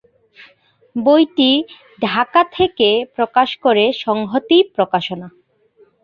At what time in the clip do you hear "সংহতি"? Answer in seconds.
4.03-4.57